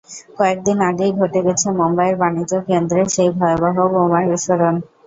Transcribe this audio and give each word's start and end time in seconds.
কয়েক 0.37 0.59
দিন 0.65 0.77
আগেই 0.89 1.11
ঘটে 1.19 1.39
গেছে 1.47 1.67
মুম্বাইয়ের 1.79 2.17
বাণিজ্যকেন্দ্রে 2.21 3.01
সেই 3.15 3.29
ভয়াবহ 3.37 3.77
বোমা 3.93 4.19
বিস্ফোরণ। 4.29 4.75